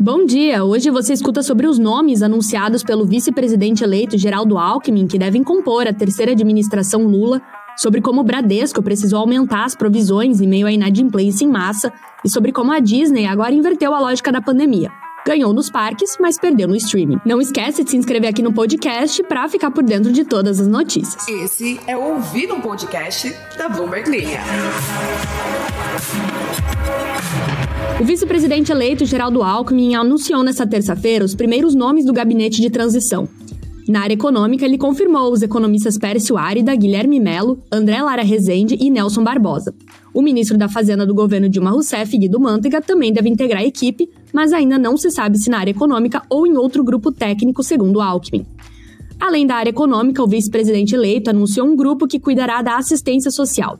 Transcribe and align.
Bom 0.00 0.24
dia! 0.24 0.62
Hoje 0.62 0.90
você 0.90 1.12
escuta 1.12 1.42
sobre 1.42 1.66
os 1.66 1.76
nomes 1.76 2.22
anunciados 2.22 2.84
pelo 2.84 3.04
vice-presidente 3.04 3.82
eleito 3.82 4.16
Geraldo 4.16 4.56
Alckmin 4.56 5.08
que 5.08 5.18
devem 5.18 5.42
compor 5.42 5.88
a 5.88 5.92
terceira 5.92 6.30
administração 6.30 7.02
Lula, 7.02 7.42
sobre 7.76 8.00
como 8.00 8.20
o 8.20 8.24
Bradesco 8.24 8.80
precisou 8.80 9.18
aumentar 9.18 9.64
as 9.64 9.74
provisões 9.74 10.40
em 10.40 10.46
meio 10.46 10.68
à 10.68 10.72
inadimplência 10.72 11.44
em 11.44 11.48
massa 11.48 11.92
e 12.24 12.30
sobre 12.30 12.52
como 12.52 12.70
a 12.70 12.78
Disney 12.78 13.26
agora 13.26 13.52
inverteu 13.52 13.92
a 13.92 13.98
lógica 13.98 14.30
da 14.30 14.40
pandemia. 14.40 14.88
Ganhou 15.26 15.52
nos 15.52 15.70
parques, 15.70 16.16
mas 16.18 16.38
perdeu 16.38 16.66
no 16.66 16.76
streaming. 16.76 17.18
Não 17.24 17.40
esquece 17.40 17.84
de 17.84 17.90
se 17.90 17.96
inscrever 17.96 18.30
aqui 18.30 18.42
no 18.42 18.52
podcast 18.52 19.22
para 19.24 19.48
ficar 19.48 19.70
por 19.70 19.82
dentro 19.82 20.12
de 20.12 20.24
todas 20.24 20.58
as 20.60 20.66
notícias. 20.66 21.28
Esse 21.28 21.78
é 21.86 21.96
o 21.96 22.14
Ouvir 22.14 22.50
um 22.52 22.60
Podcast 22.60 23.34
da 23.56 23.68
Bloomberg 23.68 24.10
Linha. 24.10 24.40
O 28.00 28.04
vice-presidente 28.04 28.70
eleito 28.72 29.04
Geraldo 29.04 29.42
Alckmin 29.42 29.94
anunciou 29.94 30.42
nesta 30.42 30.66
terça-feira 30.66 31.24
os 31.24 31.34
primeiros 31.34 31.74
nomes 31.74 32.04
do 32.04 32.12
gabinete 32.12 32.60
de 32.60 32.70
transição. 32.70 33.28
Na 33.88 34.02
área 34.02 34.12
econômica, 34.12 34.66
ele 34.66 34.76
confirmou 34.76 35.32
os 35.32 35.40
economistas 35.40 35.96
Pércio 35.96 36.36
Árida, 36.36 36.76
Guilherme 36.76 37.18
Melo, 37.18 37.58
André 37.72 38.02
Lara 38.02 38.22
Rezende 38.22 38.76
e 38.78 38.90
Nelson 38.90 39.24
Barbosa. 39.24 39.74
O 40.12 40.20
ministro 40.20 40.58
da 40.58 40.68
Fazenda 40.68 41.06
do 41.06 41.14
governo 41.14 41.48
Dilma 41.48 41.70
Rousseff, 41.70 42.18
Guido 42.18 42.38
Mantega, 42.38 42.82
também 42.82 43.14
deve 43.14 43.30
integrar 43.30 43.62
a 43.62 43.66
equipe, 43.66 44.06
mas 44.30 44.52
ainda 44.52 44.78
não 44.78 44.98
se 44.98 45.10
sabe 45.10 45.38
se 45.38 45.48
na 45.48 45.60
área 45.60 45.70
econômica 45.70 46.22
ou 46.28 46.46
em 46.46 46.54
outro 46.58 46.84
grupo 46.84 47.10
técnico, 47.10 47.62
segundo 47.62 48.02
Alckmin. 48.02 48.44
Além 49.18 49.46
da 49.46 49.54
área 49.54 49.70
econômica, 49.70 50.22
o 50.22 50.28
vice-presidente 50.28 50.94
eleito 50.94 51.30
anunciou 51.30 51.66
um 51.66 51.74
grupo 51.74 52.06
que 52.06 52.20
cuidará 52.20 52.60
da 52.60 52.76
assistência 52.76 53.30
social. 53.30 53.78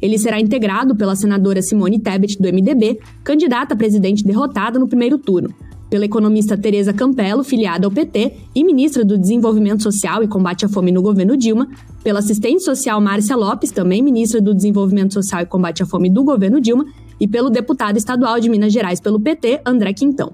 Ele 0.00 0.18
será 0.18 0.40
integrado 0.40 0.96
pela 0.96 1.14
senadora 1.14 1.60
Simone 1.60 2.00
Tebet, 2.00 2.38
do 2.40 2.48
MDB, 2.48 2.98
candidata 3.22 3.74
a 3.74 3.76
presidente 3.76 4.24
derrotada 4.24 4.78
no 4.78 4.88
primeiro 4.88 5.18
turno, 5.18 5.54
pela 5.90 6.04
economista 6.04 6.56
Tereza 6.56 6.92
Campelo, 6.92 7.42
filiada 7.42 7.86
ao 7.86 7.90
PT 7.90 8.32
e 8.54 8.62
ministra 8.64 9.04
do 9.04 9.18
Desenvolvimento 9.18 9.82
Social 9.82 10.22
e 10.22 10.28
Combate 10.28 10.64
à 10.64 10.68
Fome 10.68 10.92
no 10.92 11.02
governo 11.02 11.36
Dilma, 11.36 11.68
pela 12.04 12.20
assistente 12.20 12.62
social 12.62 13.00
Márcia 13.00 13.36
Lopes, 13.36 13.72
também 13.72 14.00
ministra 14.00 14.40
do 14.40 14.54
Desenvolvimento 14.54 15.12
Social 15.12 15.42
e 15.42 15.46
Combate 15.46 15.82
à 15.82 15.86
Fome 15.86 16.08
do 16.08 16.22
governo 16.22 16.60
Dilma, 16.60 16.86
e 17.20 17.26
pelo 17.26 17.50
deputado 17.50 17.96
estadual 17.98 18.38
de 18.38 18.48
Minas 18.48 18.72
Gerais 18.72 19.00
pelo 19.00 19.20
PT, 19.20 19.60
André 19.66 19.92
Quintão. 19.92 20.32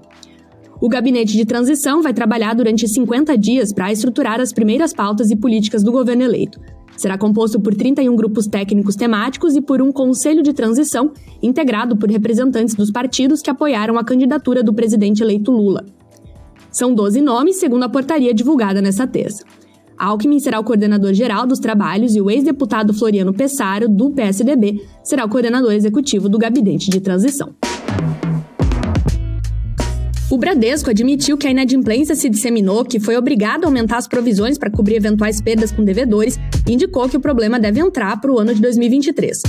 O 0.79 0.87
gabinete 0.87 1.35
de 1.35 1.43
transição 1.43 2.03
vai 2.03 2.13
trabalhar 2.13 2.53
durante 2.53 2.87
50 2.87 3.35
dias 3.35 3.73
para 3.73 3.91
estruturar 3.91 4.39
as 4.39 4.53
primeiras 4.53 4.93
pautas 4.93 5.31
e 5.31 5.35
políticas 5.35 5.83
do 5.83 5.91
governo 5.91 6.21
eleito, 6.21 6.59
Será 6.97 7.17
composto 7.17 7.59
por 7.59 7.75
31 7.75 8.15
grupos 8.15 8.47
técnicos 8.47 8.95
temáticos 8.95 9.55
e 9.55 9.61
por 9.61 9.81
um 9.81 9.91
conselho 9.91 10.41
de 10.41 10.51
transição, 10.51 11.11
integrado 11.41 11.95
por 11.95 12.09
representantes 12.09 12.73
dos 12.73 12.91
partidos 12.91 13.41
que 13.41 13.51
apoiaram 13.51 13.97
a 13.99 14.03
candidatura 14.03 14.63
do 14.63 14.73
presidente 14.73 15.21
eleito 15.21 15.51
Lula. 15.51 15.85
São 16.71 16.93
12 16.93 17.21
nomes, 17.21 17.57
segundo 17.57 17.83
a 17.83 17.89
portaria 17.89 18.33
divulgada 18.33 18.81
nesta 18.81 19.05
terça. 19.05 19.45
Alckmin 19.97 20.39
será 20.39 20.59
o 20.59 20.63
coordenador 20.63 21.13
geral 21.13 21.47
dos 21.47 21.59
trabalhos 21.59 22.15
e 22.15 22.21
o 22.21 22.29
ex-deputado 22.29 22.93
Floriano 22.93 23.33
Pessaro, 23.33 23.87
do 23.87 24.11
PSDB, 24.11 24.83
será 25.03 25.23
o 25.25 25.29
coordenador 25.29 25.73
executivo 25.73 26.27
do 26.27 26.37
gabinete 26.37 26.89
de 26.89 26.99
transição. 26.99 27.55
O 30.37 30.39
Bradesco 30.39 30.91
admitiu 30.91 31.35
que 31.35 31.47
a 31.47 31.49
inadimplência 31.49 32.13
se 32.13 32.29
disseminou, 32.29 32.85
que 32.85 32.99
foi 32.99 33.17
obrigado 33.17 33.63
a 33.63 33.67
aumentar 33.67 33.97
as 33.97 34.07
provisões 34.07 34.55
para 34.55 34.69
cobrir 34.69 34.95
eventuais 34.95 35.41
perdas 35.41 35.71
com 35.71 35.83
devedores 35.83 36.37
e 36.67 36.73
indicou 36.73 37.09
que 37.09 37.17
o 37.17 37.19
problema 37.19 37.59
deve 37.59 37.79
entrar 37.79 38.21
para 38.21 38.31
o 38.31 38.37
ano 38.37 38.53
de 38.53 38.61
2023. 38.61 39.41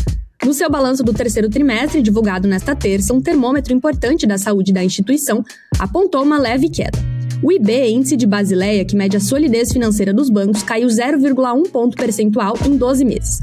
No 0.47 0.55
seu 0.55 0.71
balanço 0.71 1.05
do 1.05 1.13
terceiro 1.13 1.51
trimestre, 1.51 2.01
divulgado 2.01 2.49
nesta 2.49 2.75
terça, 2.75 3.13
um 3.13 3.21
termômetro 3.21 3.75
importante 3.75 4.27
da 4.27 4.39
saúde 4.39 4.73
da 4.73 4.83
instituição 4.83 5.45
apontou 5.79 6.23
uma 6.23 6.39
leve 6.39 6.71
queda. 6.71 6.99
O 7.43 7.53
IB, 7.53 7.91
índice 7.91 8.17
de 8.17 8.27
Basileia, 8.27 8.83
que 8.83 8.97
mede 8.97 9.15
a 9.15 9.21
solidez 9.21 9.71
financeira 9.71 10.15
dos 10.15 10.31
bancos, 10.31 10.63
caiu 10.63 10.89
0,1 10.89 11.69
ponto 11.71 11.99
percentual 11.99 12.55
em 12.67 12.79
12 12.79 13.05
meses. 13.05 13.39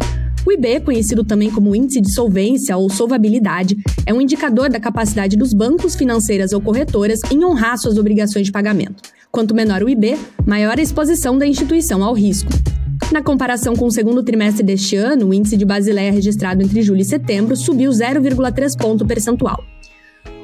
O 0.45 0.51
IB, 0.51 0.81
conhecido 0.81 1.23
também 1.23 1.50
como 1.50 1.75
Índice 1.75 2.00
de 2.00 2.13
Solvência 2.13 2.78
ou 2.78 2.88
Solvabilidade, 2.88 3.78
é 4.06 4.13
um 4.13 4.22
indicador 4.22 4.69
da 4.69 4.79
capacidade 4.79 5.35
dos 5.35 5.53
bancos, 5.53 5.95
financeiras 5.95 6.53
ou 6.53 6.61
corretoras 6.61 7.19
em 7.31 7.44
honrar 7.44 7.79
suas 7.79 7.97
obrigações 7.97 8.45
de 8.45 8.51
pagamento. 8.51 9.01
Quanto 9.31 9.56
menor 9.56 9.81
o 9.81 9.89
IB, 9.89 10.16
maior 10.45 10.78
a 10.78 10.81
exposição 10.81 11.35
da 11.35 11.47
instituição 11.47 12.03
ao 12.03 12.13
risco. 12.13 12.51
Na 13.11 13.23
comparação 13.23 13.75
com 13.75 13.88
o 13.88 13.91
segundo 13.91 14.22
trimestre 14.22 14.63
deste 14.63 14.95
ano, 14.95 15.29
o 15.29 15.33
índice 15.33 15.57
de 15.57 15.66
Basileia 15.66 16.11
registrado 16.11 16.62
entre 16.62 16.83
julho 16.83 17.01
e 17.01 17.06
setembro 17.06 17.56
subiu 17.56 17.89
0,3 17.89 18.77
ponto 18.77 19.03
percentual. 19.03 19.63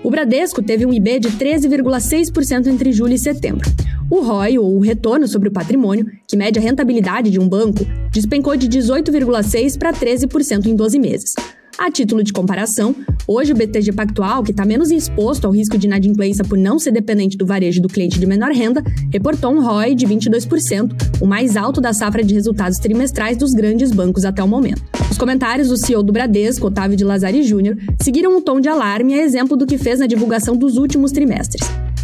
O 0.04 0.10
Bradesco 0.10 0.64
teve 0.64 0.84
um 0.84 0.92
IB 0.92 1.20
de 1.20 1.30
13,6% 1.30 2.66
entre 2.66 2.92
julho 2.92 3.14
e 3.14 3.20
setembro. 3.20 3.70
O 4.12 4.20
ROI, 4.20 4.60
ou 4.60 4.76
o 4.76 4.82
retorno 4.82 5.26
sobre 5.26 5.48
o 5.48 5.52
patrimônio, 5.54 6.06
que 6.28 6.36
mede 6.36 6.60
a 6.60 6.62
rentabilidade 6.62 7.32
de 7.32 7.40
um 7.40 7.48
banco, 7.48 7.86
despencou 8.12 8.58
de 8.58 8.68
18,6% 8.68 9.80
para 9.80 9.94
13% 9.94 10.66
em 10.66 10.76
12 10.76 11.00
meses. 11.00 11.34
A 11.78 11.90
título 11.90 12.22
de 12.22 12.34
comparação, 12.34 12.94
hoje 13.26 13.54
o 13.54 13.56
BTG 13.56 13.94
Pactual, 13.94 14.44
que 14.44 14.52
está 14.52 14.66
menos 14.66 14.92
exposto 14.92 15.46
ao 15.46 15.54
risco 15.54 15.78
de 15.78 15.88
inadimplência 15.88 16.44
por 16.44 16.58
não 16.58 16.78
ser 16.78 16.92
dependente 16.92 17.38
do 17.38 17.46
varejo 17.46 17.82
do 17.82 17.88
cliente 17.88 18.20
de 18.20 18.26
menor 18.26 18.52
renda, 18.52 18.84
reportou 19.14 19.54
um 19.54 19.66
ROI 19.66 19.96
de 19.96 20.06
22%, 20.06 20.92
o 21.22 21.26
mais 21.26 21.56
alto 21.56 21.80
da 21.80 21.94
safra 21.94 22.22
de 22.22 22.34
resultados 22.34 22.80
trimestrais 22.80 23.38
dos 23.38 23.54
grandes 23.54 23.94
bancos 23.94 24.26
até 24.26 24.44
o 24.44 24.48
momento. 24.48 24.84
Os 25.10 25.18
comentários 25.18 25.70
do 25.70 25.78
CEO 25.78 26.04
do 26.04 26.12
Bradesco, 26.12 26.68
Otávio 26.68 26.98
de 26.98 27.06
Lazari 27.06 27.44
Júnior, 27.44 27.78
seguiram 28.02 28.36
um 28.36 28.42
tom 28.42 28.60
de 28.60 28.68
alarme 28.68 29.14
a 29.14 29.24
exemplo 29.24 29.56
do 29.56 29.66
que 29.66 29.78
fez 29.78 30.00
na 30.00 30.06
divulgação 30.06 30.58
dos 30.58 30.76
últimos 30.76 31.14
trimestres. 31.14 31.62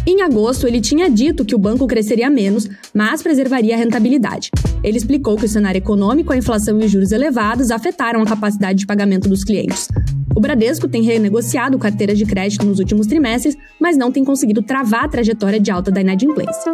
Em 0.08 0.22
agosto, 0.22 0.66
ele 0.66 0.80
tinha 0.80 1.10
dito 1.10 1.44
que 1.44 1.54
o 1.54 1.58
banco 1.58 1.86
cresceria 1.86 2.30
menos, 2.30 2.66
mas 2.94 3.22
preservaria 3.22 3.74
a 3.74 3.76
rentabilidade. 3.76 4.50
Ele 4.82 4.96
explicou 4.96 5.36
que 5.36 5.44
o 5.44 5.48
cenário 5.48 5.76
econômico, 5.76 6.32
a 6.32 6.36
inflação 6.38 6.80
e 6.80 6.86
os 6.86 6.90
juros 6.90 7.12
elevados 7.12 7.70
afetaram 7.70 8.22
a 8.22 8.24
capacidade 8.24 8.78
de 8.78 8.86
pagamento 8.86 9.28
dos 9.28 9.44
clientes. 9.44 9.86
O 10.34 10.40
Bradesco 10.40 10.88
tem 10.88 11.02
renegociado 11.02 11.78
carteiras 11.78 12.16
de 12.16 12.24
crédito 12.24 12.64
nos 12.64 12.78
últimos 12.78 13.06
trimestres, 13.06 13.54
mas 13.78 13.98
não 13.98 14.10
tem 14.10 14.24
conseguido 14.24 14.62
travar 14.62 15.04
a 15.04 15.08
trajetória 15.08 15.60
de 15.60 15.70
alta 15.70 15.90
da 15.90 16.00
inadimplência. 16.00 16.72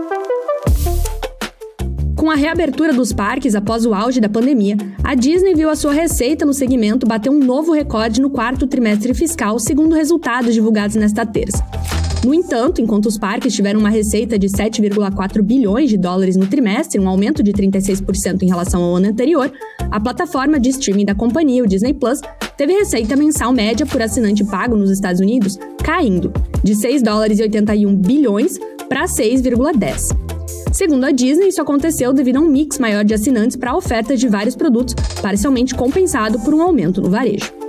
Com 2.17 2.31
a 2.31 2.37
reabertura 2.37 2.93
dos 2.93 3.12
parques 3.12 3.56
após 3.56 3.84
o 3.84 3.93
auge 3.93 4.21
da 4.21 4.28
pandemia, 4.28 4.77
a 5.03 5.17
Disney 5.17 5.56
viu 5.56 5.69
a 5.69 5.75
sua 5.75 5.93
receita 5.93 6.47
no 6.47 6.55
segmento 6.55 7.05
bater 7.05 7.31
um 7.31 7.41
novo 7.41 7.73
recorde 7.73 8.21
no 8.21 8.31
quarto 8.31 8.69
trimestre 8.69 9.12
fiscal, 9.12 9.59
segundo 9.59 9.97
resultados 9.97 10.55
divulgados 10.55 10.94
nesta 10.94 11.27
terça. 11.27 11.65
No 12.25 12.33
entanto, 12.33 12.81
enquanto 12.81 13.05
os 13.05 13.19
parques 13.19 13.53
tiveram 13.53 13.79
uma 13.79 13.91
receita 13.91 14.39
de 14.39 14.49
7,4 14.49 15.43
bilhões 15.43 15.91
de 15.91 15.99
dólares 15.99 16.37
no 16.37 16.47
trimestre, 16.47 16.99
um 16.99 17.07
aumento 17.07 17.43
de 17.43 17.53
36% 17.53 18.43
em 18.43 18.47
relação 18.47 18.83
ao 18.83 18.97
ano 18.97 19.09
anterior, 19.09 19.53
a 19.91 20.01
plataforma 20.01 20.59
de 20.59 20.71
streaming 20.71 21.05
da 21.05 21.15
companhia, 21.15 21.62
o 21.62 21.67
Disney 21.67 21.93
Plus, 21.93 22.21
teve 22.57 22.73
receita 22.73 23.15
mensal 23.15 23.53
média 23.53 23.85
por 23.85 24.01
assinante 24.01 24.43
pago 24.43 24.75
nos 24.75 24.91
Estados 24.91 25.21
Unidos 25.21 25.59
caindo 25.83 26.33
de 26.62 26.75
6 26.75 27.03
dólares 27.03 27.41
e 27.41 27.43
81 27.43 27.95
bilhões 27.95 28.59
para 28.89 29.05
6,10. 29.05 30.17
Segundo 30.73 31.05
a 31.05 31.11
Disney, 31.11 31.49
isso 31.49 31.61
aconteceu 31.61 32.12
devido 32.15 32.39
a 32.39 32.41
um 32.41 32.49
mix 32.49 32.79
maior 32.79 33.05
de 33.05 33.12
assinantes 33.12 33.55
para 33.55 33.77
ofertas 33.77 34.19
de 34.19 34.29
vários 34.29 34.56
produtos, 34.56 34.95
parcialmente 35.21 35.75
compensado 35.75 36.41
por 36.41 36.55
um 36.55 36.62
aumento 36.62 37.03
no 37.03 37.11
varejo. 37.11 37.64